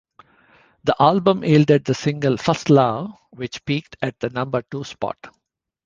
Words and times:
The 0.83 0.95
album 0.99 1.43
yielded 1.43 1.85
the 1.85 1.93
single 1.93 2.35
"First 2.35 2.71
Love", 2.71 3.11
which 3.29 3.63
peaked 3.65 3.97
at 4.01 4.19
the 4.19 4.31
number-two 4.31 4.83
spot. 4.83 5.27